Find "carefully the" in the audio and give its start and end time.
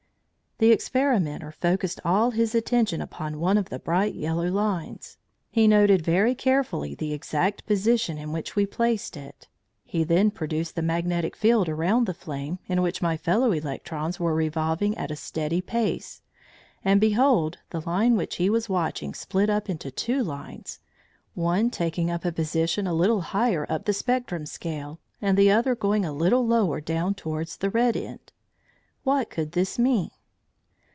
6.35-7.13